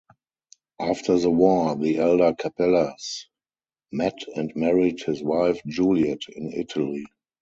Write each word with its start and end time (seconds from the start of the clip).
After 0.79 1.19
the 1.19 1.29
war, 1.29 1.75
the 1.75 1.97
elder 1.99 2.33
Capellas 2.33 3.27
met 3.91 4.17
and 4.35 4.51
married 4.55 5.01
his 5.03 5.21
wife, 5.21 5.61
Juliet, 5.67 6.23
in 6.29 6.51
Italy. 6.53 7.05